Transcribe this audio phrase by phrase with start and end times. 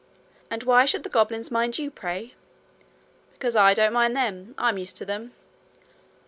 [0.49, 2.33] 'And why should the goblins mind you, pray?'
[3.33, 4.55] 'Because I don't mind them.
[4.57, 5.35] I'm used to them.'